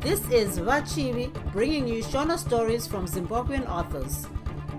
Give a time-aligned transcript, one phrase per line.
[0.00, 4.26] This is Vachivi bringing you Shona stories from Zimbabwean authors.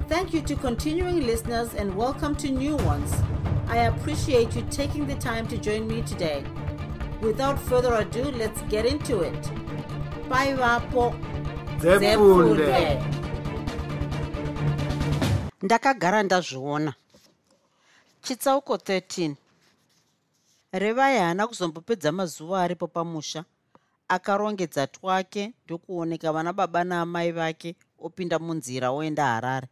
[0.08, 3.14] Thank you to continuing listeners and welcome to new ones.
[3.68, 6.44] I appreciate you taking the time to join me today.
[7.22, 9.42] Without further ado, let's get into it.
[10.30, 11.14] Bye, Vapo.
[11.80, 13.02] Zefunde.
[15.62, 16.94] ndakagara ndazviona
[18.22, 19.36] chitsauko 13
[20.72, 23.44] revai haana kuzombopedza mazuva aripo pamusha
[24.16, 29.68] akarongedza twake ndokuoneka vana baba naamai vake opinda munzira oenda harare.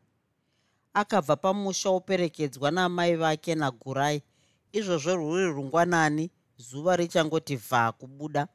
[0.94, 4.24] Akabva pamusha operekedzwa naamai vake nagurai.
[4.72, 8.48] Izvozvo rwuri rungwanani zuva richangoti vha kubuda.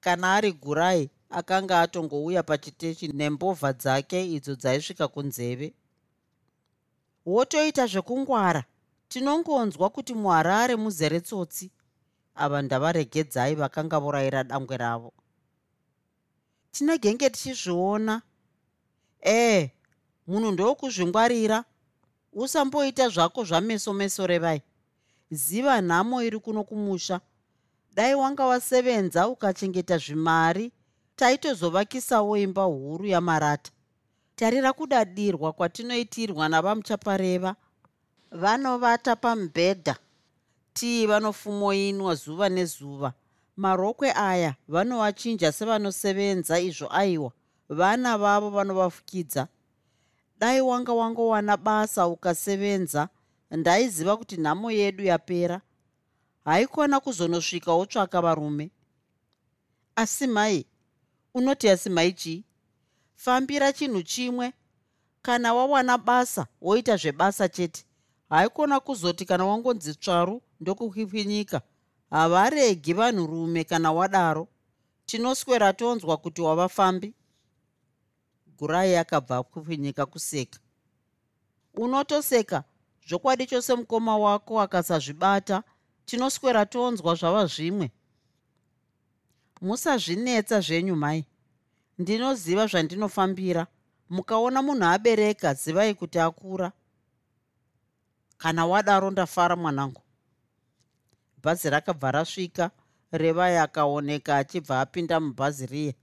[0.00, 5.74] Kana ari gurai akanga atongouya pachitechi nembovha dzake idzo dzaisvika kunzeve.
[7.26, 8.64] Wotoita zvekungwara
[9.08, 11.70] tinongonzwa kuti muharare muzere tsotsi
[12.34, 15.12] ava ndavaregedzai vakanga vorayira dangwe ravo.
[16.72, 18.22] Tinegenge tichizviona
[19.22, 19.70] ee
[20.26, 21.64] munhu ndokuzvingwarira
[22.32, 24.62] usamboita zvako zvameso meso revai.
[25.30, 27.20] Ziva nhamo iri kuno kumusha.
[27.94, 30.72] Dai wanga wasevenza ukachengeta zvimari
[31.16, 33.70] taitozovakisawo imba huru yamarata.
[34.36, 37.56] Tarira kudadirwa kwatinoitirwa navamuchapareva
[38.30, 39.96] vanovata pamubhedha
[40.72, 43.12] tii vanofumoinwa zuva nezuva.
[43.56, 47.32] Marokwe aya vanovachinja sevanosevenza izvo aiwa
[47.68, 49.48] vana vavo vanovafukidza.
[50.38, 53.08] Dai wanga wangowana basa ukasevenza
[53.50, 55.60] ndaiziva kuti nhamo yedu yapera.
[56.44, 58.70] Haikona kuzonosvika wotsvaka varume.
[59.96, 60.66] Asi mai
[61.34, 62.44] unoti asi mai chii?
[63.16, 64.52] Fambira chinhu chimwe
[65.22, 67.84] kana wawana basa woita zvebasa chete.
[68.28, 71.60] Haikona kuzoti kana wangonzi tsvaru ndokukwipinyika
[72.10, 74.48] havaregi vanhurume kana wadaro.
[75.06, 77.14] Tinoswera tonzwa kuti wavafambi.
[78.58, 80.58] Gurai akabva akwipinyika kuseka.
[81.74, 82.64] Unotoseka
[83.08, 85.62] zvokwadi chose mukoma wako akasazvibata.
[86.04, 87.90] Tinoswera tonzwa zvava zvimwe.
[89.60, 91.24] Musazvinetsa zvenyu mai.
[91.98, 93.66] Ndinoziva zvandinofambira.
[94.10, 96.72] Mukaona munhu abereka zivai kuti akura.
[98.38, 100.01] Kana wadaro ndafara mwanangu
[101.42, 102.70] bhazi rakabva rasvika
[103.12, 105.94] revai akaoneka achibva apinda mubhazi riye.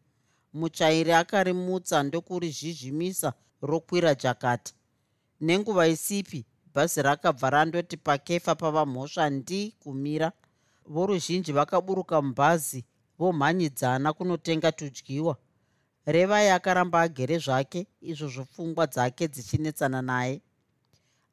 [0.53, 4.71] Muchairi akarimutsa ndokurizhizhimisa rokwira jakata
[5.41, 10.31] nenguva isipi bhazi rakabva randoti pakefa pava mhosva ndi kumira
[10.85, 12.85] voruzhinji vakaburuka mubhazi
[13.19, 15.37] vomhanyidzana kunotenga tudyiwa.
[16.05, 20.41] Revai akaramba agere zvake izvo zvopfungwa dzake dzichinetsana naye.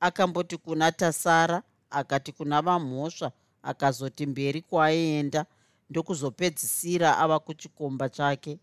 [0.00, 3.32] Akamboti kuna tasara akati kuna vamhosva
[3.70, 5.46] akazoti mberi kwaaienda
[5.90, 8.58] ndokuzopedzisira ava kuchikomba chake.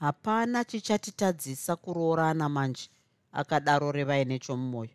[0.00, 2.88] Hapana chichatitadzisa kuroorana manje
[3.32, 4.90] akadaro revai nechomumwoyo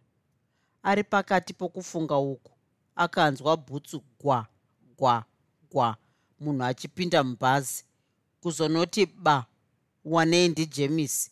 [0.83, 2.51] ari pakati pokufunga uku
[2.95, 4.47] akanzwa bhutsu gwa
[4.97, 5.23] gwa
[5.71, 5.97] gwa
[6.39, 7.83] munhu achipinda mubhazi.
[8.41, 9.45] Kuzonoti ba
[10.05, 11.31] wanei ndijemisi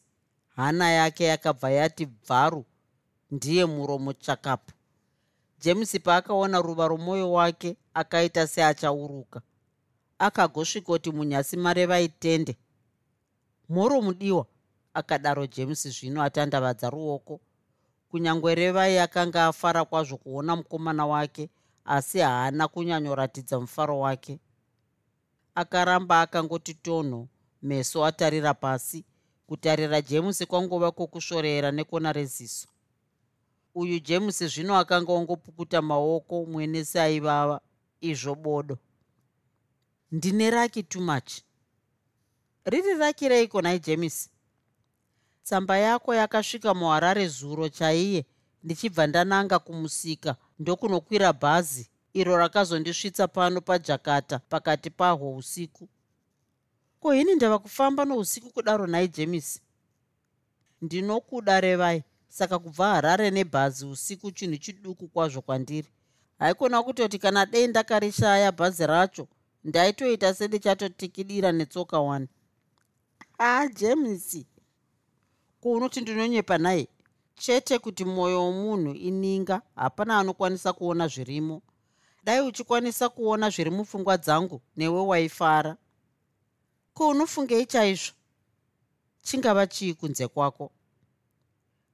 [0.56, 2.66] hana yake yakabva yati bvaru
[3.31, 4.72] ndiye muromo chakapu
[5.63, 9.41] jemisi paakaona ruva romwoyo wake akaita seachauruka.
[10.19, 12.57] Akagosvikoti munyasi mare vaitende
[13.69, 14.46] mhoro mudiwa
[14.94, 17.40] akadaro jemisi zvino atandavadza ruoko.
[18.09, 21.50] Kunyange revai akanga afara kwazvo kuona mukomana wake
[21.85, 24.40] asi haana kunyanyoratidza mufaro wake.
[25.56, 27.28] Akaramba akangoti tonho
[27.62, 29.06] meso atarira pasi.
[29.47, 32.68] Kutarira jemusi kwangova kwokushorera nekona reziso
[33.75, 37.61] uyu jemusi zvino akanga ongopukuta maoko mwene seaivava
[38.01, 38.78] izvo bodo.
[40.11, 41.31] Ndine raki too much.
[42.66, 44.29] Riri raki reiko nai jemisi
[45.44, 48.25] tsamba yako yakasvika muharare zuro chaiye
[48.63, 55.89] ndichibva ndananga kumusika ndokunokwira bhazi iro rakazondisvitsa pano pajakata pakati pahwo usiku.
[57.00, 59.62] Ko ini ndava kufamba nousiku kudaro nhai jemisi
[60.81, 62.03] ndinokuda revai
[62.33, 65.88] saka kubva harare nebhazi usiku chinhu chiduku kwazvo kwandiri.
[66.39, 69.27] Haikona kutoti kana dei ndakarishaya bhazi racho
[69.63, 72.27] ndaitoita sendichatotikidira netsoka wani
[73.39, 74.45] a jemisi
[75.62, 76.88] ko unoti ndinonyepa nhaye
[77.35, 81.62] chete kuti mwoyo womunhu ininga hapana anokwanisa kuona zvirimo.
[82.24, 85.77] Dai uchikwanisa kuona zviri mupfungwa dzangu newe waifara.
[86.94, 88.13] Ko unofungei chaizvo
[89.24, 90.71] chingava chii kunze kwako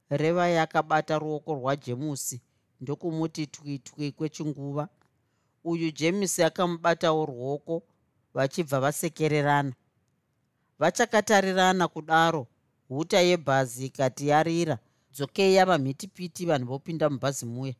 [0.10, 2.42] revai akabata ruoko rwajemusi.
[2.82, 4.88] Ndokumuti twitwi kwechinguva.
[5.64, 7.84] Uyu jemisi akamubatawo ruoko
[8.34, 9.74] vachibva vasekererana.
[10.80, 12.48] Vachakatarirana kudaro.
[12.88, 14.80] Huta yebhazi ikati yarira.
[15.14, 17.74] Dzokei yava mhitipiti vanhu vopinda mubhazi muya.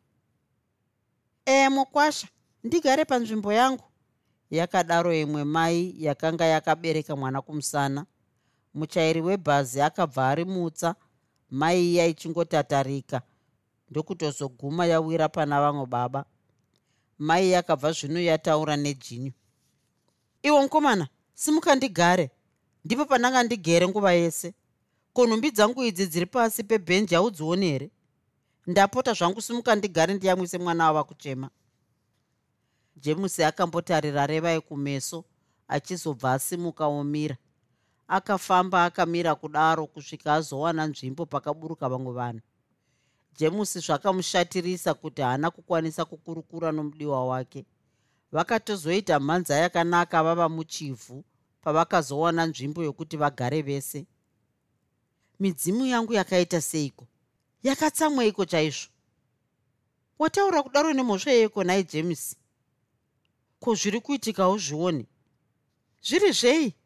[1.48, 2.28] Ee mukwasha
[2.64, 3.84] ndigare panzvimbo yangu.
[4.52, 8.06] Yakadaro imwe mai yakanga yakabereka mwana kumusana
[8.74, 10.96] muchairi webhazi akabva ari mutsa
[11.52, 13.22] mai iya ichingotatarika.
[13.90, 16.26] Ndokutozoguma yawira pana vamwe baba.
[17.20, 19.34] Mai yakabva zvino yataura nejini.
[20.44, 22.32] Iwo mukomana simuka ndigare.
[22.86, 24.54] Ndipo pandanga ndigere nguva yese.
[25.14, 27.90] Ko nhumbi dzangu idzi dziri pasi pebhenji haudzioni here?
[28.68, 31.50] Ndapota zvangu simuka ndigare ndiyamwise mwana wava kuchema
[33.02, 35.26] jemusi akambotarira revai kumeso
[35.68, 37.38] achizobva asimuka omira
[38.10, 42.42] akafamba akamira kudaro kusvika azowana nzvimbo pakaburuka vamwe vanhu.
[43.38, 47.66] Jemusi zvakamushatirisa kuti haana kukwanisa kukurukura nomudiwa wake.
[48.32, 51.24] Vakatozoita mhanza yakanaka vava muchivhu
[51.62, 54.06] pavakazowana nzvimbo yokuti vagare vese.
[55.40, 57.08] Midzimu yangu yakaita seiko?
[57.64, 58.90] Yakatsamweiko chaizvo?
[60.20, 62.36] Wataura kudaro nemhosva yeiko nai james
[63.60, 65.06] ko zviri kuitikawo zvioni?
[66.02, 66.79] Zviri zvei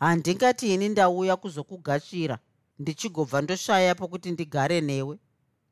[0.00, 2.38] handingati ini ndauya kuzokugashira.
[2.78, 5.18] Ndichigobva ndoshaya pokuti ndigare newe.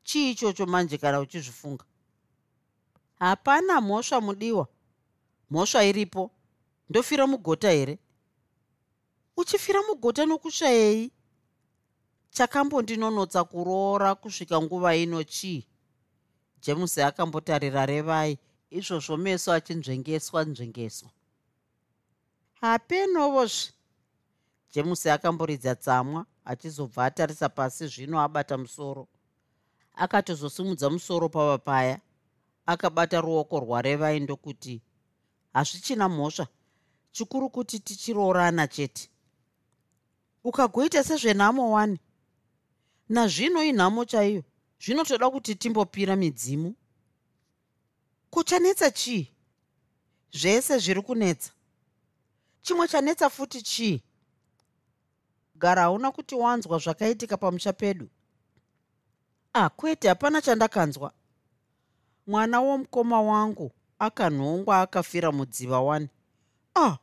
[0.03, 1.85] Chii ichocho manje kana uchizvifunga?
[3.19, 4.69] Hapana mhosva mudiwa.
[5.51, 6.31] Mhosva iripo.
[6.91, 7.99] Ndofira mugota here?
[9.37, 11.11] Uchifira mugota nokushayei
[12.31, 15.67] chakambondinonotsa kuroora kusvika nguva ino chii?
[16.61, 18.39] James akambotarira revai
[18.71, 21.11] izvozvo meso achinzvengeswa nzvengeswa
[22.61, 23.73] hapenovozve
[24.75, 29.09] james akamboridza tsamwa achizobva atarisa pasi zvino abata musoro.
[29.95, 32.01] Akatozosimudza musoro pava paya
[32.67, 34.83] akabata ruoko rwarevai ndokuti
[35.53, 36.47] hazvichina mhosva
[37.13, 39.11] chikuru kuti tichiroorana chete.
[40.45, 41.99] Ukagoita sezvenhamo wani.
[43.09, 44.43] Nazvino inhamo chaiyo
[44.81, 46.75] zvinotoda kuti timbopira midzimu.
[48.31, 49.33] Kuchanetsa chii?
[50.33, 51.53] Zvese zviri kunetsa.
[52.63, 54.03] Chimwe chanetsa futi chii
[55.59, 58.09] gara hauna kuti wanzwa zvakaitika pamusha pedu?
[59.53, 61.13] Ah kwete hapana chandakanzwa.
[62.27, 66.09] Mwana womukoma wangu akanhongwa akafira mudziva wani.
[66.75, 66.97] Ah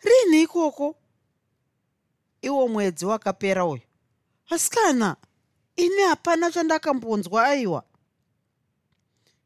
[0.00, 0.96] rini ikoko?
[2.42, 3.82] Iwo mwedzi wakapera uyu.
[4.50, 5.16] Asikana
[5.76, 7.84] ini hapana chandakambonzwa aiwa.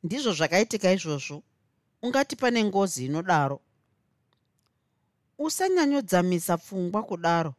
[0.02, 1.42] Ndizvo zvakaitika izvozvo.
[2.02, 3.60] Ungati pane ngozi inodaro.
[5.38, 7.54] Usanyanyodzamisa pfungwa kudaro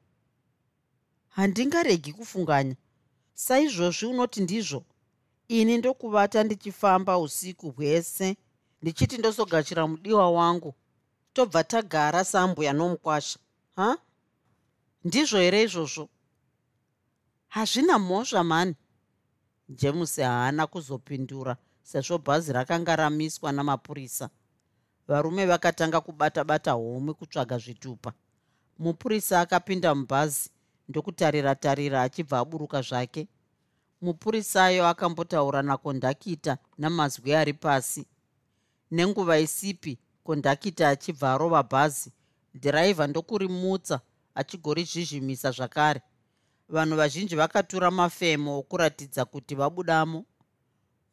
[1.35, 2.75] handingaregi kufunganya.
[3.33, 4.83] Saizvozvi unoti ndizvo
[5.47, 8.37] ini ndokuvata ndichifamba usiku hwese
[8.81, 10.73] ndichiti ndozogachira mudiwa wangu
[11.33, 13.39] tobva tagara sambuya nomukwasha
[13.75, 13.97] ha?
[15.03, 16.09] Ndizvo here izvozvo?
[17.47, 18.75] Hazvina mhosva mani.
[19.69, 24.29] James haana kuzopindura sezvo bhazi rakanga ramiswa namapurisa.
[25.07, 28.13] Varume vakatanga kubata bata homwe kutsvaga zvitupa.
[28.79, 30.49] Mupurisa akapinda mubhazi
[30.89, 33.27] ndokutarira tarira achibva aburuka zvake.
[34.01, 38.05] Mupurisayo akambotaura nakondakita namazwi ari pasi.
[38.91, 42.11] Nenguva isipi kondakita achibva arova bhazi
[42.55, 43.99] dhiraivha ndokurimutsa
[44.35, 46.01] achigorizhizhimisa zvakare.
[46.69, 50.25] Vanhu vazhinji vakatura mafemo okuratidza kuti vabudamo.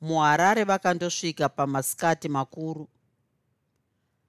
[0.01, 2.89] Muharare vakandosvika pamasikati makuru.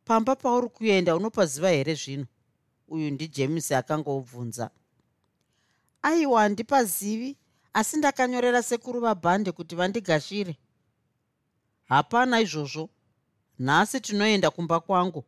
[0.06, 2.26] Pamba pauri kuenda unopaziva here zvino?
[2.88, 4.70] Uyu ndijames akanga obvunza
[6.04, 7.38] aiwa handipazivi
[7.74, 10.58] asi ndakanyorera sekuru vabhande kuti vandigashire.
[11.84, 12.90] Hapana izvozvo.
[13.60, 15.24] Nhasi tinoenda kumba kwangu.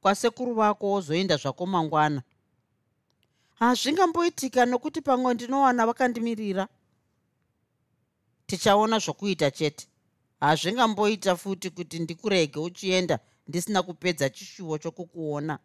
[0.00, 2.22] Kwasekuru vako wozoenda zvako mangwana.
[3.54, 6.68] Hazvingamboitika nokuti pamwe ndinowana vakandimirira.
[8.46, 9.88] Tichaona zvokuita chete.
[10.40, 13.18] Hazvingamboita futi kuti ndikurege uchienda
[13.48, 15.58] ndisina kupedza chishuwo chokukuona.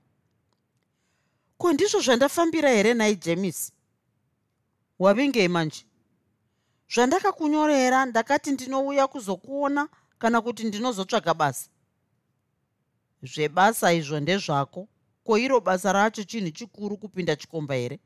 [1.57, 3.71] Ko ndizvo zvandafambira here nai jemisi
[5.03, 5.85] wavingei manje.
[6.93, 11.69] Zvandakakunyorera ndakati ndinouya kuzokuona kana kuti ndinozotsvaga basa.
[13.23, 14.87] Zvebasa izvo ndezvako
[15.23, 17.99] ko iro basa racho chinhu chikuru kupinda chikomba here?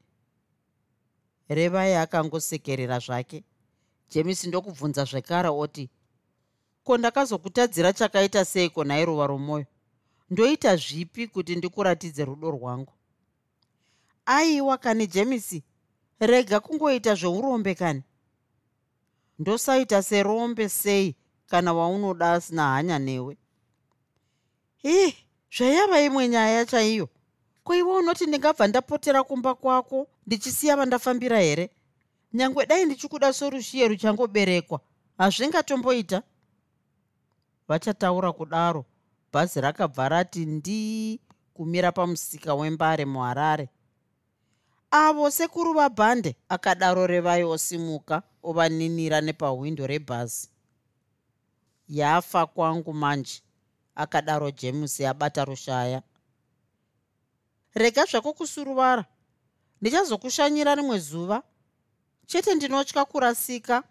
[1.50, 3.44] Revai akangosekerera zvake.
[4.10, 5.90] Jemisi ndokubvunza zvekare oti
[6.84, 9.66] ko ndakazokutadzira chakaita seiko nairuva romwoyo
[10.30, 12.94] ndoita zvipi kuti ndikuratidze rudo rwangu?
[14.26, 15.64] Aiwa kani jemisi
[16.20, 18.04] rega kungoita zveurombe kani?
[19.40, 21.16] Ndosaita serombe sei
[21.48, 23.38] kana waunoda asina hanya newe?
[24.84, 25.14] Ih
[25.58, 27.10] zvayava imwe nyaya chaiyo.
[27.64, 31.70] Ko iwe unoti ndingabva ndapotera kumba kwako ndichisiya vandafambira here?
[32.34, 34.80] Nyange dai ndichikuda sorushiye ruchangoberekwa
[35.18, 36.24] hazvingatomboita?
[37.68, 38.86] Vachataura kudaro
[39.34, 41.20] bhazi rakabva rati ndii
[41.54, 43.70] kumira pamusika wembare muharare
[44.92, 50.50] avo sekuru vabhande akadaro revai osimuka ovaninira nepahwindo rebhazi
[51.90, 53.42] yafa kwangu manje
[53.96, 56.02] akadaro james abata rushaya.
[57.76, 59.06] Rega zvako kusuruvara.
[59.82, 61.44] Ndichazokushanyira rimwe zuva.
[62.26, 63.84] Chete ndinotya kurasika.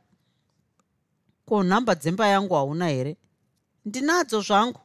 [1.46, 3.16] Ko nhamba dzemba yangu hauna here?
[3.84, 4.80] Ndinadzo zvangu.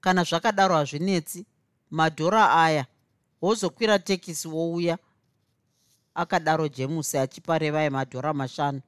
[0.00, 1.46] Kana zvakadaro hazvinetsi
[1.90, 2.86] madhora aya
[3.42, 4.98] wozokwira tekisi wouya
[6.14, 8.80] akadaro jemusi achipa revai madhora mashanu.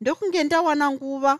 [0.00, 1.38] Ndokunge ndawana nguva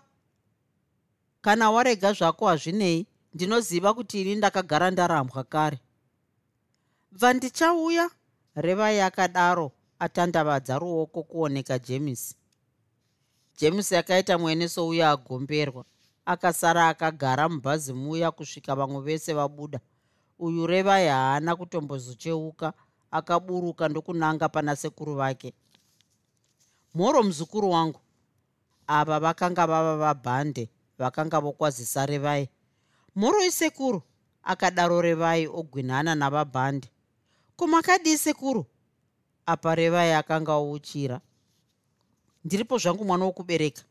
[1.40, 5.78] kana warega zvako hazvinei ndinoziva kuti ini ndakagara ndarambwa kare.
[7.12, 8.10] Bva ndichauya
[8.54, 12.36] revai akadaro atandavadza ruoko kuoneka jemisi
[13.58, 15.84] jemisi akaita mwene souya agomberwa
[16.24, 19.80] akasara akagara mubhazi muya kusvika vamwe vese vabuda
[20.40, 22.72] uyu revai haana kutombozocheuka
[23.10, 25.54] akaburuka ndokunanga pana sekuru vake.
[26.94, 28.00] Mhoro muzukuru wangu.
[28.86, 30.68] Ava vakanga vava vabhande
[30.98, 32.48] vakanga vokwazisa revai.
[33.16, 34.02] Mhoro isekuru
[34.42, 36.88] akadaro revai ogwinhana navabhande.
[37.56, 38.66] Kumakadii sekuru
[39.46, 41.20] apa revai akanga ouchira.
[42.44, 43.82] Ndiripo zvangu mwana wokubereka.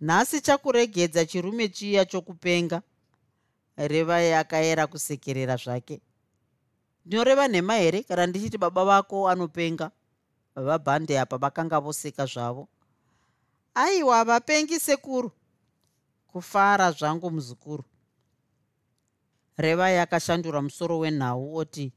[0.00, 2.82] Nhasi chakuregedza chirume chiya chokupenga
[3.76, 6.00] revai akayera kusekerera zvake.
[7.06, 8.02] Ndinoreva nhema here?
[8.02, 9.90] Kana ndichiti baba vako anopenga?
[10.54, 12.68] Vabhande apa vakanga voseka zvavo.
[13.74, 15.30] Aiwa vapengi sekuru?
[16.26, 17.84] Kufara zvangu muzukuru.
[19.56, 21.92] Revai akashandura musoro wenhau oti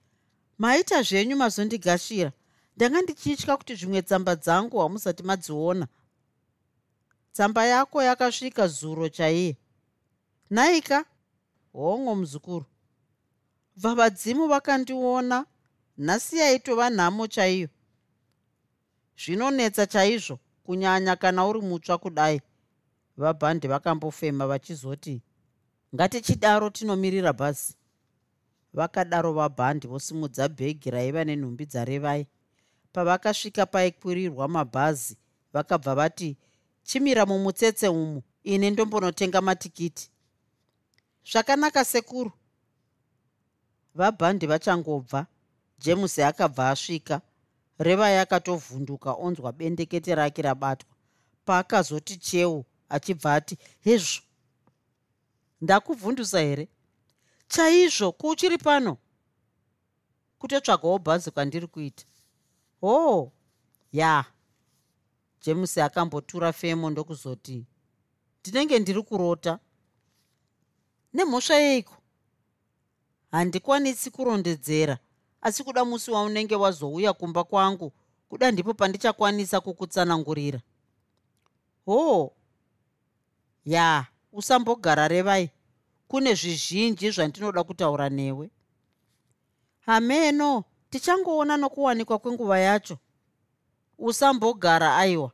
[0.57, 2.31] maita zvenyu mazondigashira.
[2.75, 5.87] Ndanga ndichitya kuti zvimwe tsamba dzangu hamusati madziona.
[7.31, 9.57] Tsamba yako yakasvika zuro chaiye.
[10.49, 11.05] Naika
[11.77, 12.65] hongo muzukuru.
[13.75, 15.45] Vavadzimu vakandiona
[15.97, 17.69] nhasi yaitova nhamo chaiyo.
[19.17, 22.41] Zvinonetsa chaizvo kunyanya kana uri mutsva kudai.
[23.17, 25.21] Vabhandi vakambofema vachizoti
[25.95, 27.75] ngatichidaro tinomirira bhazi.
[28.73, 32.27] Vakadaro vabhandi vosimudza bhegi raiva nenhumbi dzarevai.
[32.93, 35.17] Pavakasvika paikwirirwa mabhazi
[35.53, 36.37] vakabva vati
[36.83, 40.11] chimira mumutsetse umu ine ndombonotenga matikiti
[41.31, 42.31] zvakanaka sekuru.
[43.95, 45.27] Vabhandi vachangobva.
[45.79, 47.21] Jemusi akabva asvika.
[47.79, 50.89] Revai akatovhunduka onzwa bendekete rake rabatwa.
[51.45, 54.21] Paakazoti cheu achibva ati hezvo
[55.61, 56.67] ndakuvhundusa here?
[57.47, 58.97] Chaizvo kuuchiri pano?
[60.39, 62.05] Kutotsvagawo bhazi kwandiri kuita.
[62.81, 63.31] Hoo
[63.91, 64.25] ya.
[65.41, 67.65] James akambotura femo ndokuzoti
[68.39, 69.59] ndinenge ndiri kurota
[71.17, 71.95] nemhosva yeiko?
[73.31, 74.97] Handikwanisi kurondedzera
[75.41, 77.91] asi kuda musi waunenge wazouya kumba kwangu
[78.29, 80.59] kuda ndipo pandichakwanisa kukutsanangurira.
[81.85, 82.31] Hoo
[83.65, 85.49] ya usambogara revai.
[86.07, 88.49] Kune zvizhinji zvandinoda kutaura newe.
[89.79, 92.97] Hameno tichangoona nokuwanikwa kwenguva yacho.
[93.97, 95.31] Usambogara aiwa.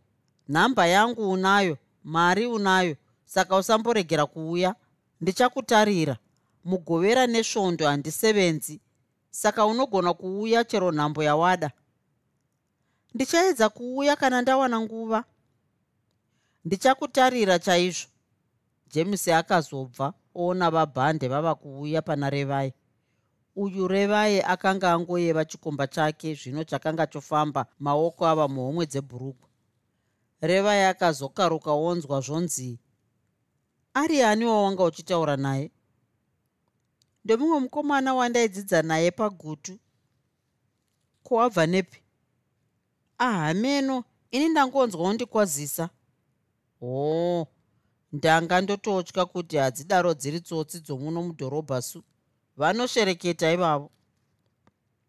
[0.49, 4.75] Nhamba yangu unayo mari unayo saka usamboregera kuuya
[5.23, 6.17] ndichakutarira.
[6.63, 8.81] Mugovera nesvondo handisevenzi.
[9.31, 11.71] Saka unogona kuuya chero nhambo yawada.
[13.13, 15.23] Ndichaedza kuuya kana ndawana nguva.
[16.65, 18.07] Ndichakutarira chaizvo.
[18.87, 22.73] James akazobva oona vabhande vava kuuya pana revai
[23.55, 29.49] uyu revai akanga angoyeva chikomba chake zvino chakanga chofamba maoko ava muhomwe dzebhurugwa
[30.41, 32.79] revai akazokaruka onzwa zvonzi
[33.93, 35.71] ari ani wawanga uchitaura naye?
[37.25, 39.79] Ndomumwe mukomana wandaidzidza naye pagutu.
[41.23, 41.99] Kowabva nepi?
[43.17, 45.89] Ahameno ini ndangonzwawo ndikwazisa.
[46.79, 47.47] Hoo
[48.13, 52.03] ndanga ndototya kuti hadzidaro dziri tsotsi dzomuno mudhorobha su.
[52.57, 53.91] Vanoshereketa ivavo.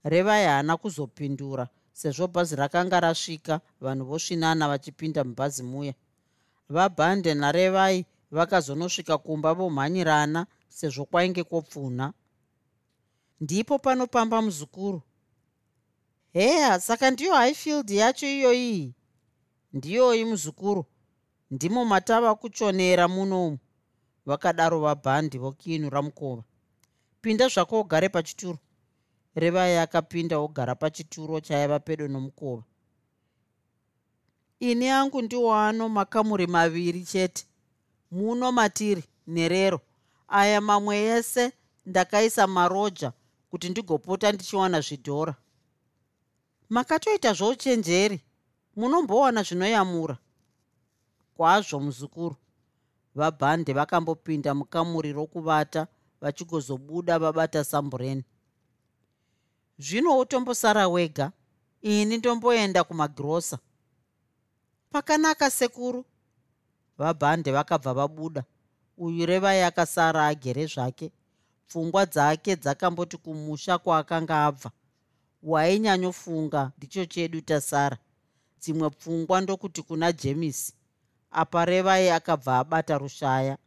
[0.04, 5.94] Revai haana kuzopindura sezvo bhazi rakanga rasvika vanhu vosvinana vachipinda mubhazi muya.
[6.68, 12.12] Vabhande narevai vakazonosvika kumba vomhanyirana sezvo kwainge kwopfunha.
[13.40, 15.02] Ndipo panopamba muzukuru
[16.32, 18.94] heya saka ndiyo highfield yacho iyoyi
[19.72, 20.84] ndiyoyi muzukuru.
[21.50, 23.58] Ndimo matava kuchonera munomu
[24.26, 26.42] vakadaro vabhandi vokiinura mukova
[27.20, 28.58] pinda zvako ugare pachituro.
[29.34, 32.62] Revai akapinda ogara pachituro chaiva pedo nomukova.
[34.60, 37.46] Ini yangu ndiwo ano makamuri maviri chete
[38.14, 39.80] muno matiri nerero.
[40.28, 41.52] Aya mamwe ese
[41.87, 43.12] ndakaisa maroja
[43.50, 45.35] kuti ndigopota ndichiwana zvidhora.
[46.68, 48.21] Makatoita zvouchenjeri
[48.76, 50.16] munombowana zvinoyamura.
[51.37, 52.37] Kwazvo muzukuru
[53.14, 55.87] vabhande vakambopinda mukamuri rokuvata
[56.21, 58.25] vachigozobuda vabata sambureni.
[59.78, 61.33] Zvino utombosara wega
[61.83, 63.59] ini ndomboenda kumagirosa
[64.90, 66.04] pakanaka sekuru
[66.98, 68.44] vabhande vakabva vabuda.
[68.96, 71.12] Uyu revai akasara agere zvake.
[71.68, 74.70] Pfungwa dzake dzakamboti kumusha kwaakanga abva.
[75.42, 77.98] Wainyanyofunga ndicho chedu tasara.
[78.60, 80.74] Dzimwe pfungwa ndokuti kuna jemisi
[81.30, 83.58] apa revai akabva abata rushaya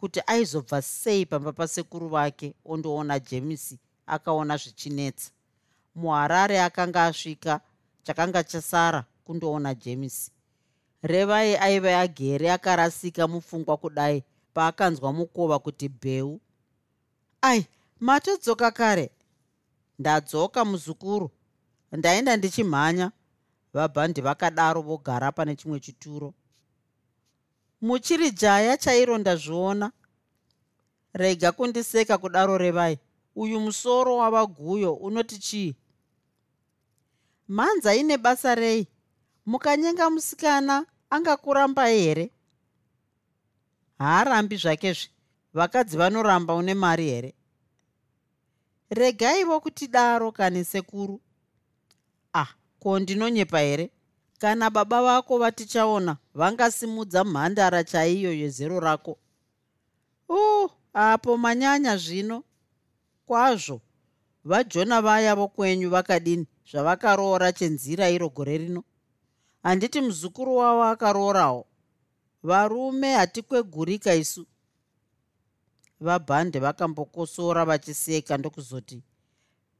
[0.00, 5.30] kuti aizobva sei pamba pasekuru vake ondoona jemisi akaona zvichinetsa.
[5.94, 7.60] Muharare akanga asvika
[8.02, 10.30] chakanga chasara kundoona jemisi
[11.02, 14.24] revai aive agere akarasika mupfungwa kudai
[14.54, 16.40] paakanzwa mukova kuti bheu
[17.42, 17.66] ai
[18.00, 19.10] matodzoka kare.
[19.98, 21.30] Ndadzoka muzukuru
[21.92, 23.12] ndaenda ndichimhanya.
[23.72, 26.34] Vabhandi vakadaro vogara pane chimwe chituro.
[27.80, 29.92] Muchiri jaya chairo ndazviona
[31.12, 32.98] rega kundiseka kudaro revai.
[33.36, 35.74] Uyu musoro wava guyo unoti chii?
[37.48, 38.86] Mhanza ine basa rei
[39.48, 42.30] mukanyenga musikana angakurambai here?
[43.98, 45.10] Haarambi zvakezve
[45.54, 47.34] vakadzi vanoramba une mari here?
[48.90, 51.20] Regaivo kuti daro kani sekuru.
[52.34, 52.48] Ah
[52.80, 53.90] ko ndinonyepa here?
[54.38, 59.18] Kana baba vako vatichaona vangasimudza mhandara chaiyo yezero rako.
[60.28, 62.44] Uh apo manyanya zvino.
[63.26, 63.80] Kwazvo
[64.44, 68.84] vajona vaya vokwenyu vakadini zvavakaroora chenzira iro gore rino
[69.68, 71.66] handiti muzukuru wavo akaroorawo
[72.42, 74.46] varume hatikwegurika isu.
[76.00, 79.02] Vabhande vakambokosora vachiseka ndokuzoti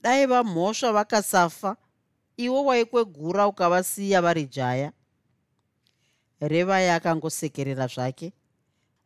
[0.03, 1.77] dai vamhosva vakasafa.
[2.37, 4.93] Iwo waikwegura ukavasiya vari jaya.
[6.41, 8.33] Revai akangosekerera zvake.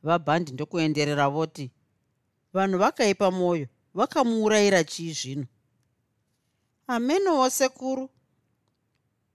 [0.03, 1.71] Vabhandi ndokuenderera voti
[2.53, 5.47] vanhu vakaipa mwoyo vakamuurayira chii zvino?
[6.87, 8.11] Amenowo sekuru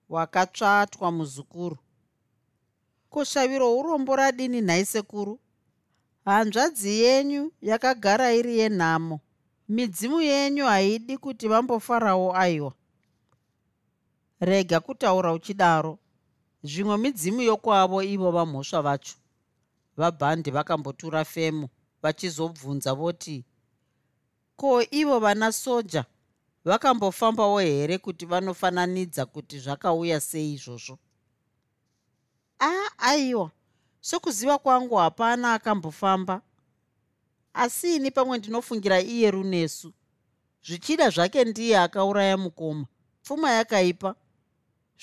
[0.09, 1.77] wakatsvatwa muzukuru.
[3.09, 5.39] Koshaviro urombo radini nhai sekuru
[6.25, 9.19] hanzvadzi yenyu yakagara iri yenhamo.
[9.69, 12.73] Midzimu yenyu haidi kuti vambofarawo aiwa.
[14.39, 15.99] Rega kutaura uchidaro.
[16.63, 19.15] Zvimwe midzimu yokwavo ivo vamhosva vacho.
[19.97, 21.69] Vabhandi vakambotura femo
[22.01, 23.45] vachizobvunza voti
[24.55, 26.05] ko ivo vana soja
[26.67, 30.99] vakambofambawo here kuti vanofananidza kuti zvakauya sei izvozvo?
[32.59, 33.51] A aiwa.
[34.01, 36.41] Sokuziva kwangu hapana akambofamba.
[37.53, 39.93] Asi ini pamwe ndinofungira iye runesu.
[40.63, 42.85] Zvichida zvake ndiye akauraya mukoma.
[43.23, 44.15] Pfuma yakaipa.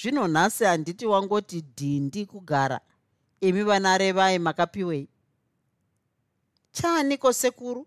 [0.02, 2.80] Zvino nhasi handiti wangoti dhindi kugara.
[3.40, 5.08] Imi vana revai makapiwei?
[6.72, 7.86] Chaaniko sekuru?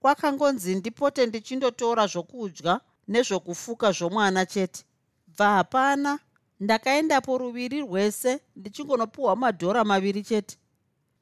[0.00, 4.84] Kwakangonzi ndipote ndichindotora zvokudya nezvokufuka zvomwana chete.
[5.26, 6.18] Bva hapana
[6.60, 10.56] ndakaendapo ruviri rwese ndichingonopiwa madhora maviri chete.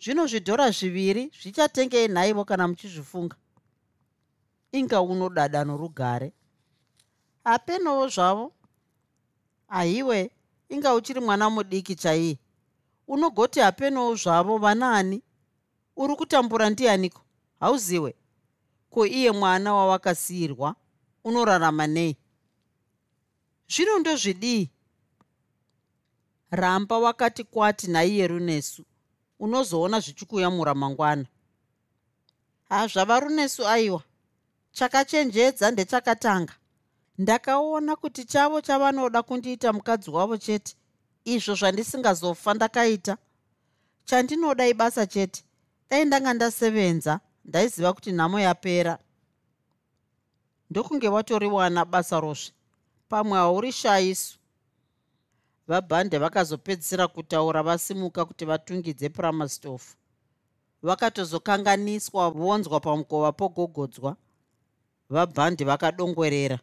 [0.01, 3.37] Zvino zvidhora zviviri zvichatengei nhaivo kana muchizvifunga.
[4.73, 6.33] Inga unodada norugare
[7.45, 8.53] hapenowo zvavo.
[9.69, 10.31] Ahiwe
[10.69, 12.39] inga uchiri mwana mudiki chaiye.
[13.09, 15.23] Unogoti hapenowo zvavo vanaani?
[15.97, 17.23] Uri kutambura ndianiko?
[17.61, 18.15] Hauziwe.
[18.91, 20.77] Ko iye mwana wawakasiyirwa
[21.25, 22.17] unorarama nei?
[23.69, 24.71] Zvino ndozvidii
[26.51, 28.85] ramba wakati kwati naiye runesu
[29.39, 31.27] unozoona zvichikuyamura mangwana
[32.73, 34.03] hazvava runesu aiwa.
[34.73, 36.55] Chakachenjedza ndechakatanga.
[37.19, 40.77] Ndakaona kuti chavo chavanoda kundiita mukadzi wavo chete.
[41.25, 43.17] Izvo zvandisingazofa ndakaita.
[44.05, 45.45] Chandinoda ibasa chete.
[45.91, 48.99] Dai ndanga ndasevenza ndaiziva kuti nhamo yapera
[50.73, 52.53] ndokunge watoriwana basa rosve
[53.09, 54.39] pamwe hauri shaisu
[55.69, 59.97] vabhande vakazopedzisira kutaura vasimuka kuti vatungidze pramastofu
[60.83, 64.17] vakatozokanganiswa vonzwa pamukova pogogodzwa.
[65.11, 66.59] Vabhandi vakadongwerera.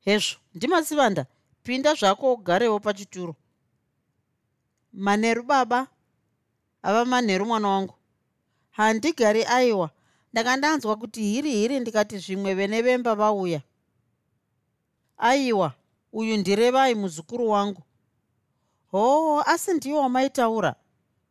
[0.00, 1.26] Hezvo ndimasivanda
[1.62, 3.36] pinda zvako ugarewo pachituro.
[4.92, 5.86] Manheru baba
[6.82, 7.94] ava manheru mwana wangu
[8.70, 9.90] handigari aiwa
[10.32, 13.62] ndanga ndanzwa kuti hiri hiri ndikati zvimwe vene vemba vauya.
[15.18, 15.72] Aiwa
[16.12, 17.82] uyu ndirevai muzukuru wangu?
[18.90, 20.74] Hoo asi ndiye wamaitaura.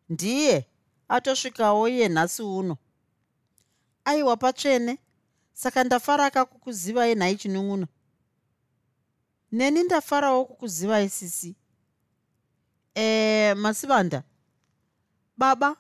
[0.10, 0.66] Ndiye
[1.08, 2.78] atosvikawo iye nhasi uno.
[4.06, 4.98] Aiwa patsvene.
[5.54, 7.88] Saka ndafara kakukuzivai nhai chinun'una.
[9.52, 11.56] Neni ndafarawo kukuzivai sisi
[12.96, 14.24] e masivanda.
[15.38, 15.76] Baba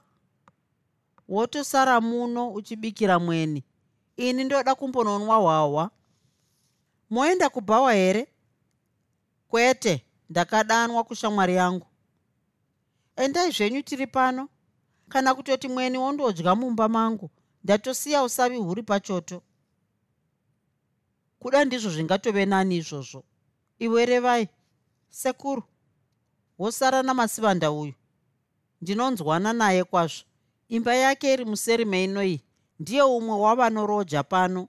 [1.29, 3.63] wotosara muno uchibikira mweni.
[4.17, 5.91] Ini ndoda kumbononwa hwahwa.
[7.09, 8.27] Moenda kubhawa here?
[9.47, 11.87] Kwete ndakadanwa kushamwari yangu.
[13.15, 14.49] Endai zvenyu tiri pano.
[15.09, 17.29] Kana kutoti mweni wondodya mumba mangu
[17.63, 19.41] ndatosiya usavi huri pachoto.
[21.39, 23.23] Kuda ndizvo zvingatove nani izvozvo.
[23.79, 24.47] Iwe revai
[25.09, 25.63] sekuru
[26.59, 27.93] wosara namasivanda uyu
[28.81, 30.23] ndinonzwana naye kwazvo
[30.69, 32.43] imba yake iri museri meino iyi.
[32.79, 34.67] Ndiye umwe wavanoroja pano.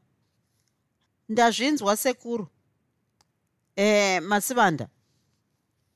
[1.29, 2.49] Ndazvinzwa sekuru.
[3.77, 4.89] E masivanda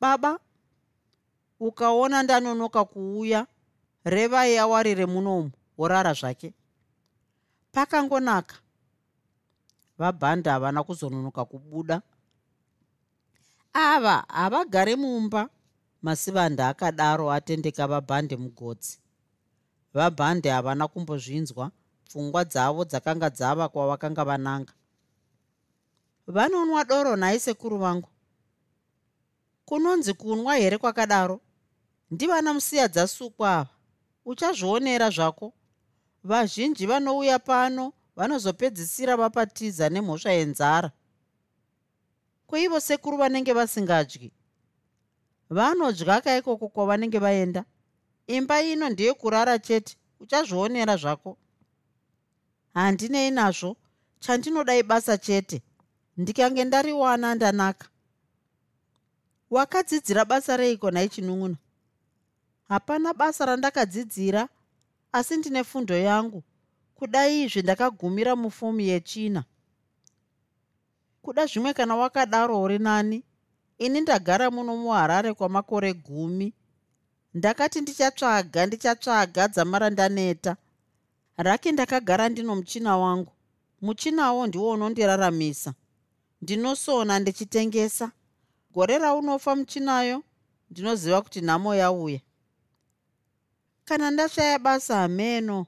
[0.00, 0.38] baba
[1.60, 3.46] ukaona ndanonoka kuuya
[4.04, 6.52] revai awarire munomu worara zvake.
[7.72, 8.56] Pakangonaka
[9.98, 12.02] vabhanda havana kuzononoka kubuda.
[13.72, 15.48] Ava havagare mumba
[16.02, 18.98] masivanda akadaro atendeka vabhande mugodzi
[19.94, 21.70] vabhande havana kumbozvinzwa
[22.06, 24.72] pfungwa dzavo dzakanga dzava kwavakanga vananga.
[26.26, 28.08] Vanonwa doro nhai sekuru vangu.
[29.64, 31.40] Kunonzi kunwa here kwakadaro?
[32.10, 33.70] Ndivana musiya dzasukwa ava.
[34.24, 35.52] Uchazvionera zvako.
[36.24, 40.90] Vazhinji vanouya pano vanozopedzisira vapatiza nemhosva yenzara.
[42.46, 44.32] Kweivo sekuru vanenge vasingadyi?
[45.50, 47.64] Vanodya kaikoko kwavanenge vaenda
[48.26, 49.96] imba ino ndeyekurara chete.
[50.20, 51.36] Uchazvionera zvako.
[52.74, 53.76] Handinei nazvo.
[54.20, 55.62] Chandinodai basa chete.
[56.16, 57.88] Ndikange ndariwana ndanaka.
[59.50, 61.56] Wakadzidzira basa reiko nhai chinun'una?
[62.68, 64.48] Hapana basa randakadzidzira
[65.12, 66.42] asi ndine fundo yangu.
[66.94, 69.44] Kudai izvi ndakagumira mufomu yechina?
[71.22, 73.22] Kuda zvimwe kana wakadaro uri nani?
[73.78, 76.54] Ini ndagara muno muharare kwamakore gumi
[77.34, 80.56] ndakati ndichatsvaga ndichatsvaga dzamara ndaneta.
[81.36, 83.32] Raki ndakagara ndino muchina wangu.
[83.82, 85.74] Muchinawo ndiwo unondiraramisa
[86.42, 88.12] ndinosona ndichitengesa.
[88.72, 90.22] Gore raunofa muchinayo
[90.70, 92.20] ndinoziva kuti nhamo yauya.
[93.84, 95.66] Kana ndashaya basa hameno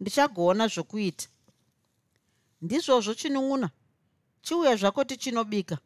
[0.00, 1.28] ndichagoona zvokuita.
[2.62, 3.70] Ndizvozvo chinun'una
[4.42, 5.78] chiuya zvako tichinobika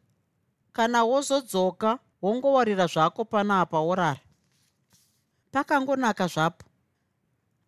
[0.73, 4.19] kana wozodzoka wongowarira zvako panapa worara
[5.53, 6.65] pakangonaka zvapo.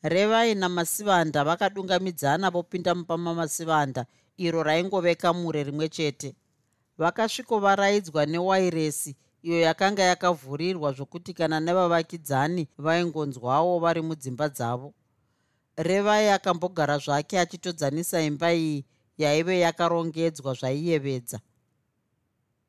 [0.04, 4.06] Revai namasivanda vakadungamidzana vopinda mupa mamasivanda
[4.38, 6.36] iro raingove kamure rimwe chete.
[6.98, 14.94] Vakasvikovaraidzwa newairesi iyo yakanga yakavhurirwa zvokuti kana nevavakidzani vaingonzwawo vari mudzimba dzavo.
[15.78, 18.86] Revai akambogara zvake achitodzanisa imba iyi
[19.18, 21.40] yaive yakarongedzwa zvaiyevedza.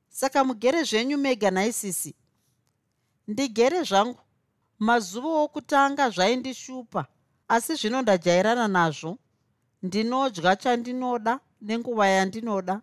[0.08, 2.14] Saka mugere zvenyu mega naisisi.
[3.28, 4.25] Ndigere zvangu
[4.78, 7.06] mazuva okutanga zvaindishupa
[7.48, 9.18] asi zvino ndajairana nazvo.
[9.82, 12.82] Ndinodya chandinoda nenguva yandinoda.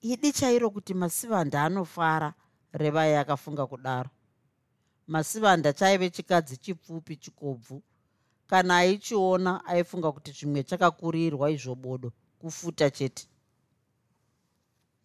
[0.00, 2.34] Idi chairo kuti masivanda anofara
[2.72, 4.10] revai akafunga kudaro.
[5.06, 7.82] Masivanda chaive chikadzi chipfupi chikobvu.
[8.46, 13.28] Kana aichiona aifunga kuti zvimwe chakakurirwa izvobodo kufuta chete.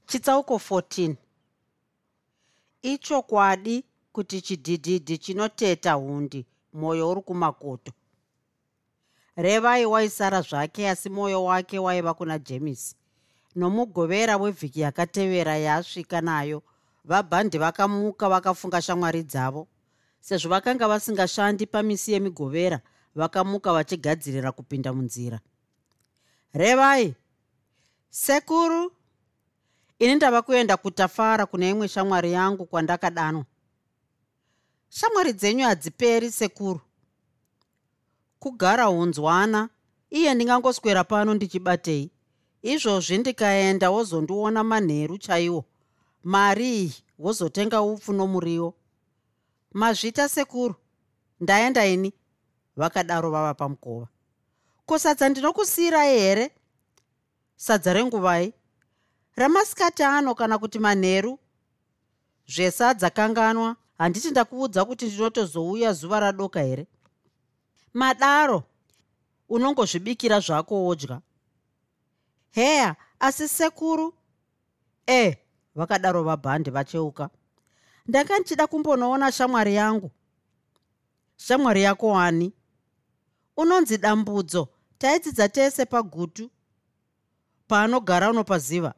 [0.07, 1.15] Chitsauko 14
[2.81, 7.91] ichokwadi kuti chidhidhidhi chinoteta hundi mwoyo uri kumakoto.
[9.35, 12.95] Revai waisara zvake asi mwoyo wake waiva kuna jemisi
[13.55, 16.63] nomugovera wevhiki yakatevera yaasvika nayo
[17.05, 19.67] vabhandi vakamuka vakafunga shamwari dzavo
[20.21, 22.79] sezvo vakanga vasingashandi pamisi yemigovera
[23.15, 25.39] vakamuka vachigadzirira kupinda munzira.
[26.53, 27.15] Revai
[28.09, 28.91] sekuru
[29.99, 33.45] ini ndava kuenda kutafara kune imwe shamwari yangu kwandakadanwa
[34.89, 36.81] shamwari dzenyu hadziperi sekuru.
[38.39, 39.69] Kugara hunzwana
[40.09, 42.11] iye ndingangoswera pano ndichibatei.
[42.61, 45.65] Izvozvi ndikaenda wozondiona manheru chaiwo.
[46.23, 48.73] Mari iyi wozotenga upfu nomuriwo.
[49.73, 50.75] Mazvita sekuru.
[51.39, 52.13] Ndaenda ini.
[52.75, 54.07] Vakadaro vava pamukova.
[54.85, 56.51] Ko sadza ndinokusiyirai here?
[57.55, 58.53] Sadza renguvai.
[59.35, 61.39] Ramasikati ano kana kuti manheru
[62.47, 66.87] zvesadza kanganwa handiti ndakuudza kuti ndinotozouya zuva radoka here?
[67.93, 68.63] Madaro
[69.49, 71.21] unongozvibikira zvako wodya.
[72.51, 74.13] Heya asi sekuru?
[75.07, 75.37] E
[75.75, 77.29] vakadaro vabhandi vacheuka.
[78.07, 80.11] Ndanga ndichida kumbonoona shamwari yangu.
[81.37, 82.53] Shamwari yako ani
[83.57, 86.49] unonzi dambudzo taidzidza tese pagutu.
[87.67, 88.93] Paanogara unopaziva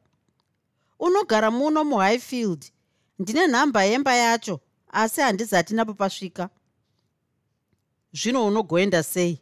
[1.00, 2.72] unogara muno muhighfield.
[3.20, 4.60] Ndine nhamba yemba yacho
[4.94, 6.50] asi handizati napo pasvika.
[8.14, 9.42] Zvino unogoenda sei?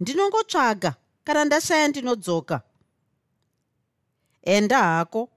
[0.00, 2.62] Ndinongotsvaga kana ndashaya ndinodzoka.
[4.42, 5.30] Enda hako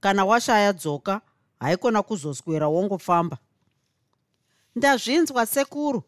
[0.00, 1.20] kana washaya dzoka
[1.60, 3.38] haikona kuzoswera wongofamba.
[4.76, 6.02] Ndazvinzwa sekuru.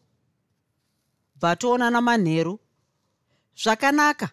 [1.35, 2.59] Bvatoonana manheru
[3.63, 4.29] zvakanaka.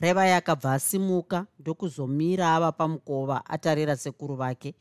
[0.00, 4.74] Reva yakabva asimuka ndokuzomira ava pamukova atarira sekuru vake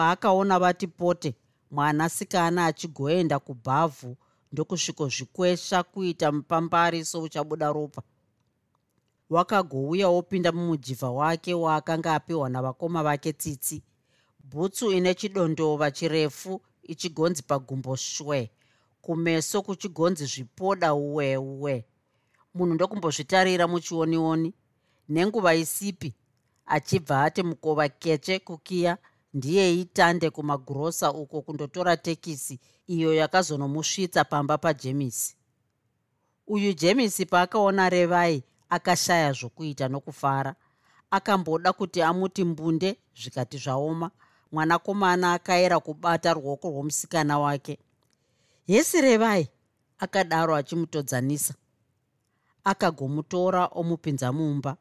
[0.00, 1.34] paakaona vati pote
[1.70, 4.16] mwanasikana achigoenda kubhavhu
[4.52, 8.02] ndokusvikozvikwesha kuita mupambari souchabuda ropa.
[9.30, 13.82] Wakagouya wopinda mumujivha wake waakanga apiwa navakoma vake tsitsi.
[14.44, 18.50] Bhutsu ine chidondova chirefu ichigonzi pagumbo shwe
[19.02, 21.84] kumeso kuchigonzi zvipoda uwe uwe.
[22.54, 24.54] Munhu ndokumbozvitarira muchionioni.
[25.08, 26.14] Nenguva isipi
[26.66, 28.98] achibva ati mukova keche kukiya
[29.34, 35.36] ndiye itande kumagurosa uko kundotora tekisi iyo yakazonomusvitsa pamba pajemisi
[36.46, 40.54] uyu jemisi paakaona revai akashaya zvokuita nokufara.
[41.10, 44.10] Akamboda kuti amuti mbunde zvikati zvaoma.
[44.52, 47.78] Mwanakomana akayera kubata ruoko rwomusikana wake.
[48.66, 49.48] Yesi revai
[49.98, 51.54] akadaro achimutodzanisa.
[52.64, 54.76] Akagomutora omupinza mumba.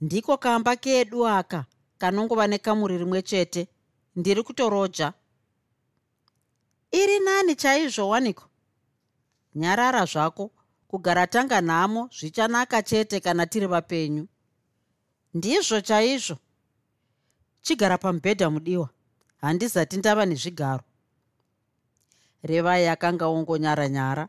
[0.00, 1.64] Ndiko kamba kedu aka
[2.00, 3.68] kanongova nekamuri rimwe chete
[4.16, 5.12] ndiri kutoroja.
[6.92, 8.44] Iri nani chaizvo waniko?
[9.54, 10.50] Nyarara zvako
[10.88, 14.26] kugara tanga nhamo zvichanaka chete kana tiri vapenyu.
[15.34, 16.36] Ndizvo chaizvo.
[17.62, 18.88] Chigara pamubhedha mudiwa
[19.36, 20.84] handizati ndava nezvigaro.
[22.42, 24.28] Revai akanga ongonyara nyara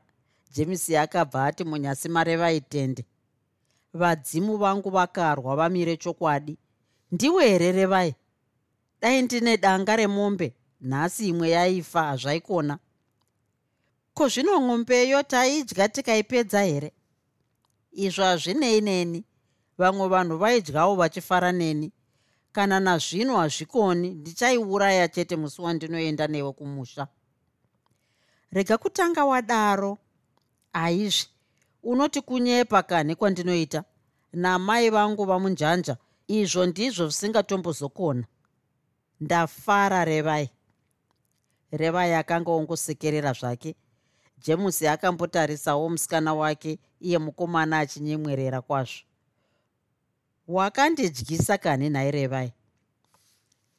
[0.53, 3.05] jemisi akabva ati munyasi marevai tende
[3.93, 6.57] vadzimu vangu vakarwa vamire chokwadi
[7.11, 8.15] ndiwe here revai
[9.01, 12.79] dai ndine danga remombe nhasi imwe yaifa hazvaikona.
[14.13, 16.91] Ko zvino mwombeyo taidya tikaipedza here?
[17.91, 19.23] Izvo hazvinei neni.
[19.77, 21.91] Vamwe vanhu vaidyawo vachifara neni.
[22.51, 27.07] Kana nazvino hazvikoni ndichaiuraya chete musi wandinoenda newe kumusha.
[28.51, 29.97] Rega kutanga wadaro.
[30.73, 31.27] Haizvi.
[31.83, 33.83] Unoti kunyepa kanhi kwandinoita?
[34.33, 35.97] Namai vangu vamunjanja
[36.39, 38.23] izvo ndizvo zvisingatombozokona
[39.19, 40.49] ndafara revai.
[41.71, 43.75] Revai akanga ongosekerera zvake.
[44.43, 49.03] Jemusi akambotarisawo musikana wake iye mukomana achinyemwerera kwazvo.
[50.47, 52.53] Wakandidyisa kani nhai revai?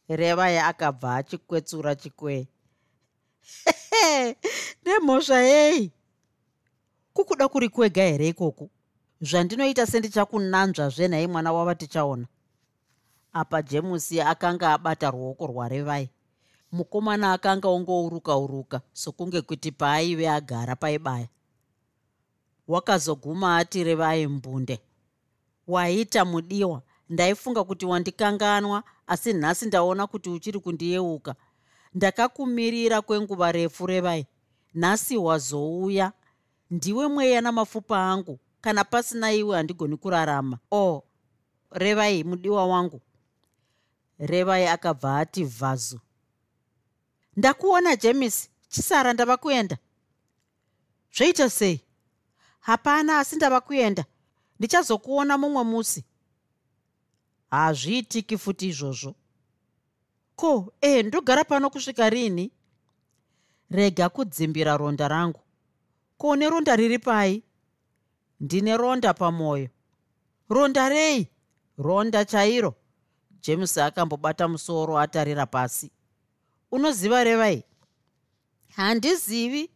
[0.08, 2.46] Revai akabva achikwetsura chikwee
[4.84, 5.92] nemhosva yei?
[7.12, 8.70] Kukuda kuri kwega here ikoku
[9.22, 12.26] zvandinoita sendichakunanzvazve nhai mwana wava tichaona
[13.32, 16.10] apa jemusi akanga abata ruoko rwarevai
[16.72, 21.28] mukomana akanga ongouruka uruka sokunge kuti paaive agara paibaya.
[22.68, 24.80] Wakazoguma ati revai mbunde.
[25.68, 31.34] Waita mudiwa ndaifunga kuti wandikanganwa asi nhasi ndaona kuti uchiri kundiyeuka.
[31.94, 34.26] Ndakakumirira kwenguva refu revai
[34.74, 36.12] nhasi wazouya.
[36.70, 40.58] Ndiwe mweya namapfupa angu kana pasina iwe handigoni kurarama.
[40.70, 41.04] O oh,
[41.70, 43.00] revai mudiwa wangu
[44.22, 46.00] revai akabva ati vhazu
[47.36, 49.78] ndakuona jemisi chisara ndava kuenda.
[51.16, 51.80] Zvoita sei?
[52.60, 54.04] Hapana asi ndava kuenda.
[54.58, 56.04] Ndichazokuona mumwe musi.
[57.50, 59.14] Hazviitiki futi izvozvo.
[60.36, 62.50] Ko e ndogara pano kusvika rini?
[63.70, 65.40] Rega kudzimbira ronda rangu.
[66.18, 67.42] Ko ne ronda riri pai?
[68.40, 69.68] Ndine ronda pamwoyo
[70.48, 71.28] ronda rei?
[71.78, 72.74] Ronda chairo
[73.42, 75.90] james akambobata musoro atarira pasi.
[76.70, 77.64] Unoziva revai
[78.76, 79.70] handizivi.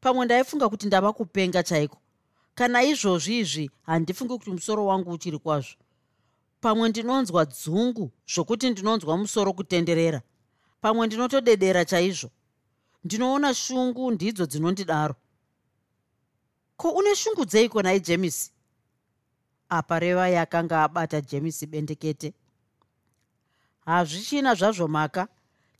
[0.00, 1.98] Pamwe ndaifunga kuti ndava kupenga chaiko?
[2.54, 5.76] Kana izvozvi izvi handifungi kuti musoro wangu uchiri kwazvo.
[6.60, 10.22] Pamwe ndinonzwa dzungu zvokuti ndinonzwa musoro kutenderera.
[10.80, 12.30] Pamwe ndinotodedera chaizvo.
[13.04, 15.14] Ndinoona shungu ndidzo dzinondidaro.
[16.76, 18.52] Ko une shungu dzeiko nai jemisi
[19.68, 22.32] apa revai akanga abata jemisi bendekete
[23.90, 25.28] hazvichina zvazvo maka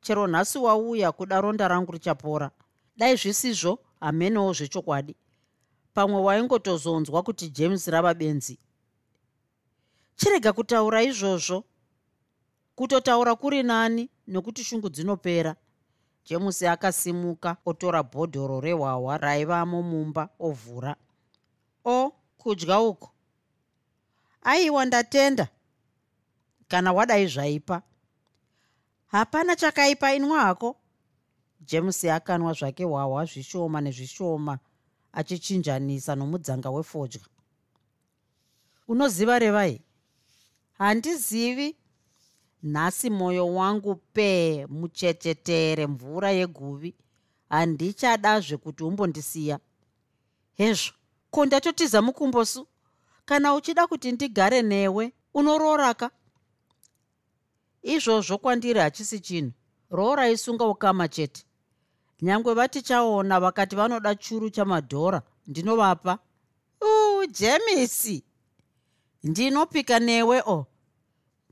[0.00, 2.50] chero nhasi wauya kuda ronda rangu richapora.
[2.96, 5.16] Dai zvisizvo hamenewo zvechokwadi.
[5.94, 8.58] Pamwe waingotozonzwa kuti james rava benzi
[10.16, 11.64] chirega kutaura izvozvo.
[12.74, 15.56] Kutotaura kuri nani nokuti shungu dzinopera.
[16.24, 20.96] Jemusi akasimuka otora bhodhoro rehwahwa raivamo mumba ovhura.
[21.84, 23.10] O kudya uko
[24.42, 25.48] aiwa ndatenda.
[26.68, 27.82] Kana wadai zvaipa
[29.10, 30.76] hapana chakaipa inwa hako.
[31.60, 34.58] Jemusi akanwa zvake hwahwa zvishoma nezvishoma
[35.12, 37.20] achichinjanisa nomudzanga wefodya.
[38.88, 39.80] Unoziva revai?
[40.78, 41.76] Handizivi.
[42.62, 46.94] Nhasi mwoyo wangu pee muchechetere mvura yeguvi.
[47.48, 49.58] Handichadazve kuti umbondisiya.
[50.54, 50.94] Hezvo
[51.30, 52.66] ko ndatotiza mukumbosu?
[53.24, 56.10] Kana uchida kuti ndigare newe unorooraka
[57.82, 59.52] izvozvo kwandiri hachisi chinhu.
[59.90, 61.44] Roora isunga ukama chete.
[62.22, 66.18] Nyange vatichaona vakati vanoda churu chamadhora ndinovapa.
[66.82, 68.24] Uu jemisi!
[69.22, 70.66] Ndinopika newe o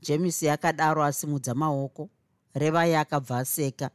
[0.01, 2.09] jemisi akadaro asimudza maoko
[2.53, 3.91] revai akabva aseka.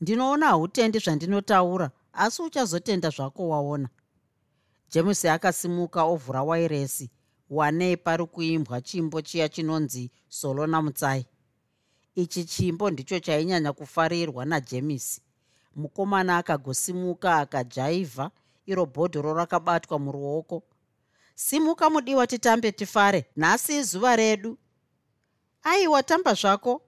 [0.00, 3.88] Ndinoona hautendi zvandinotaura asi uchazotenda zvako waona.
[4.90, 7.10] Jemisi akasimuka ovhura wairesi
[7.50, 11.26] wanei pari kuimbwa chimbo chiya chinonzi solo namutsai
[12.14, 15.22] ichi chimbo ndicho chainyanya kufarirwa najemisi
[15.76, 18.30] mukomana akagosimuka akajaivha
[18.66, 20.62] iro bhodhoro rakabatwa muruoko.
[21.34, 24.58] Simuka mudiwa titambe tifare nhasi izuva redu.
[25.62, 26.82] Aiwa tamba zvako?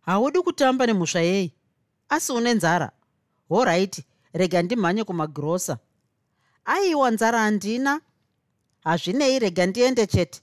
[0.00, 1.52] Haudi kutamba nemhusva yei.
[2.08, 2.92] Asi une nzara.
[3.48, 5.78] Horaiti rega ndimhanye kumagirosa
[6.64, 8.00] aiwa nzara handina
[8.84, 10.40] hazvinei rega ndiende chete.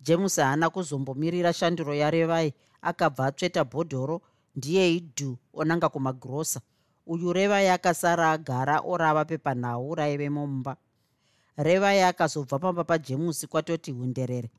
[0.00, 2.54] James haana kuzombomirira shanduro yarevai.
[2.82, 4.20] Akabva atsveta bhodhoro
[4.56, 6.60] ndiye idhu onanga kumagirosa
[7.06, 10.76] uyu revai akasara agara orava pepanhau raive mumba
[11.56, 14.50] revai akazobva pamba pajemusi kwatoti hunderere.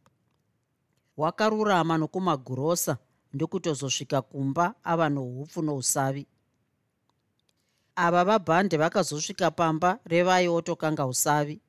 [1.17, 2.97] Wakarurama nokumagurosa
[3.33, 6.27] ndokutozosvika kumba ava noupfu nousavi.
[7.95, 11.61] Ava vabhande vakazosvika pamba revai otokanga usavi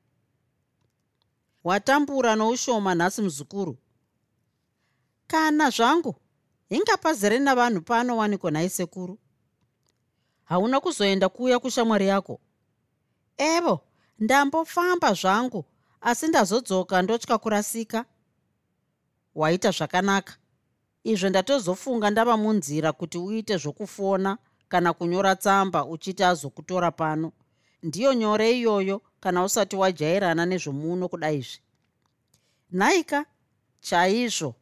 [1.63, 3.77] watambura noushoma nhasi muzukuru.
[5.27, 6.15] Kana zvangu
[6.69, 9.19] hinga pazere navanhu paanowanikwa naisekuru?
[10.43, 12.39] Hauna kuzoenda kuuya kushamwari yako?
[13.37, 13.81] Evo
[14.19, 15.65] ndambofamba zvangu
[16.01, 18.05] asi ndazodzoka ndotya kurasika.
[19.35, 20.33] Waita zvakanaka.
[21.03, 27.31] Izvo ndatozofunga ndava munzira kuti uite zvokufona kana kunyora tsamba uchiti azokutora pano
[27.83, 31.59] ndiyo nyore iyoyo kana usati wajairana nezvomuno kudaizve
[32.71, 33.25] nhaika
[33.81, 34.55] chaizvo.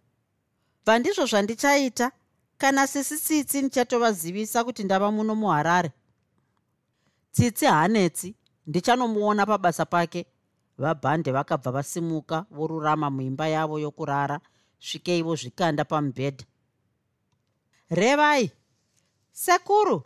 [0.85, 2.11] Bva ndizvo zvandichaita
[2.57, 5.91] kana sisi tsitsi ndichatovazivisa kuti ndava muno muharare.
[7.31, 8.35] Tsitsi haanetsi
[8.67, 10.25] ndichanomuona pabasa pake.
[10.77, 14.39] Vabhande vakabva vasimuka vorurama muimba yavo yokurara
[14.79, 16.45] svikei vozvikanda pamubhedha.
[17.89, 18.51] Revai
[19.31, 20.03] sekuru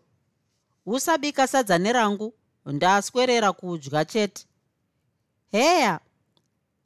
[0.85, 2.33] usabika sadza nerangu
[2.65, 4.45] ndaswerera kudya chete.
[5.51, 5.99] Heya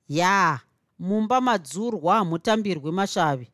[0.08, 0.60] ya
[1.00, 3.48] mumba madzurwa hamutambirwi mashavi.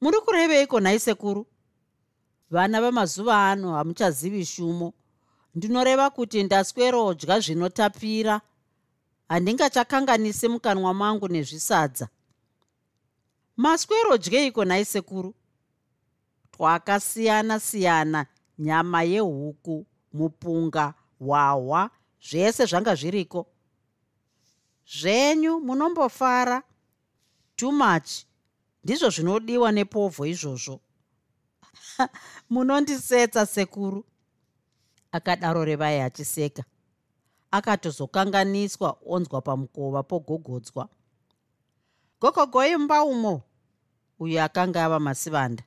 [0.00, 1.46] Muri kureveiko nhai sekuru
[2.50, 4.92] vana vemazuva ano hamuchazivi shumo.
[5.54, 8.40] Ndinoreva kuti ndaswerodya zvinotapira.
[9.28, 12.08] Handingachakanganisi mukanwa mangu nezvisadza.
[13.56, 15.34] Maswero dyeiko nhai sekuru
[16.50, 18.26] twakasiyana siyana
[18.58, 23.46] nyama yehuku mupunga hwahwa zvese zvanga zviriko.
[24.86, 26.62] Zvenyu munombofara.
[27.56, 28.10] Too much.
[28.84, 30.80] Ndizvo zvinodiwa nepovho izvozvo.
[32.50, 34.04] Munondisetsa sekuru.
[35.12, 36.64] Akadaro revai achiseka.
[37.50, 40.88] Akatozokanganiswa onzwa pamukova pogogodzwa.
[42.20, 43.42] Gogogoimba umo
[44.18, 45.62] uyo akanga ava masivanda.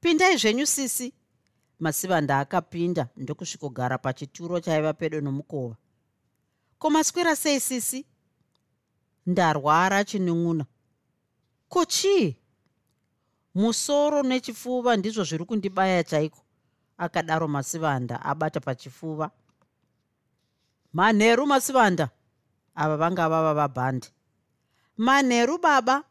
[0.00, 1.12] Pindai zvenyu sisi
[1.82, 5.76] masivanda akapinda ndokusvikogara pachituro chaiva pedo nomukova.
[6.78, 8.06] Ko maswera sei sisi?
[9.26, 10.64] Ndarwara chinun'una
[11.68, 12.36] ko chii?
[13.54, 16.40] Musoro nechipfuva ndizvo zviri kundibaya chaiko?
[16.98, 19.30] Akadaro masivanda abata pachifuva.
[20.92, 22.10] Manheru masivanda
[22.74, 24.08] ava vanga vava vabhandi.
[24.96, 26.04] Manheru baba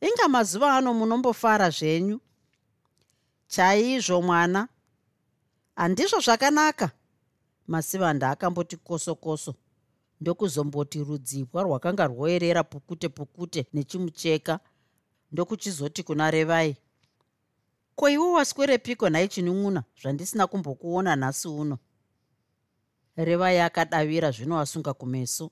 [0.00, 2.20] inga mazuva ano munombofara zvenyu.
[3.48, 4.68] Chaizvo mwana
[5.76, 6.90] handizvo zvakanaka.
[7.66, 9.54] Masivanda akamboti koso koso
[10.20, 14.60] ndokuzomboti rudzipwa rwakanga rwoerera pukute pukute nechimucheka.
[15.32, 16.76] Ndokuchizoti kuna revai
[17.96, 21.78] ko iwe waswerepiko nhai chinun'una zvandisina kumbokuona nhasi uno?
[23.16, 25.50] Revai akadavira zvino asunga kumeso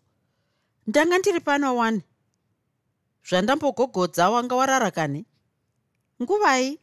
[0.86, 2.02] ndanga ndiri pano wani?
[3.28, 5.26] Zvandambogogodza wanga warara kani?
[6.22, 6.80] Nguvai?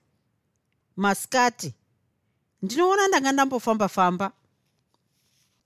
[0.95, 1.75] Masikati
[2.61, 4.31] ndinoona ndanga ndambofamba-famba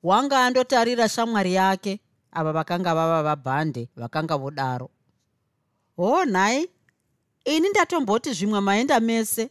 [0.03, 1.99] wanga andotarira shamwari yake
[2.31, 4.89] ava vakanga vava vabhande vakanga vodaro.
[5.97, 6.69] Hoo nhai
[7.45, 9.49] ini ndatomboti zvimwe maenda mese.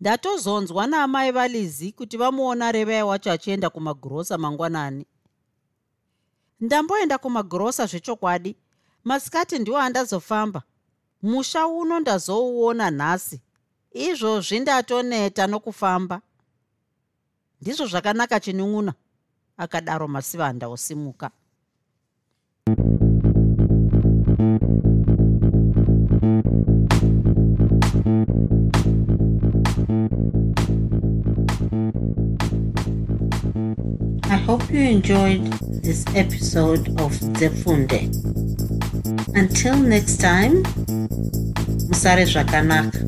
[0.00, 5.06] Ndatozonzwa naamai valizi kuti vamuona revai wacho achienda kumagurosa mangwanani.
[6.60, 8.56] Ndamboenda kumagurosa zvechokwadi.
[9.04, 10.62] Masikati ndiwo andazofamba.
[11.22, 13.40] Musha uno ndazouona nhasi.
[13.92, 16.20] Izvozvi ndatoneta nokufamba
[17.62, 18.92] ndizvo zvakanaka chinun'una
[19.56, 21.30] akadaro masivanda osimuka
[34.34, 35.44] I hope you enjoyed
[35.86, 38.00] this episode of Zefunde.
[39.36, 40.62] Until next time,
[41.88, 42.98] Musare Zvakanaka.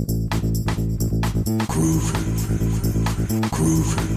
[1.67, 2.19] Groovy.
[3.51, 4.14] Groovy.